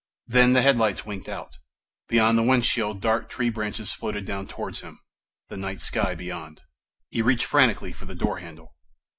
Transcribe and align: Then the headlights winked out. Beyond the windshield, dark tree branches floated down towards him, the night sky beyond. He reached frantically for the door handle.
Then 0.25 0.53
the 0.53 0.63
headlights 0.63 1.05
winked 1.05 1.29
out. 1.29 1.59
Beyond 2.07 2.35
the 2.35 2.41
windshield, 2.41 3.01
dark 3.01 3.29
tree 3.29 3.51
branches 3.51 3.93
floated 3.93 4.25
down 4.25 4.47
towards 4.47 4.79
him, 4.79 4.99
the 5.49 5.57
night 5.57 5.79
sky 5.79 6.15
beyond. 6.15 6.59
He 7.11 7.21
reached 7.21 7.45
frantically 7.45 7.93
for 7.93 8.05
the 8.05 8.15
door 8.15 8.39
handle. 8.39 8.73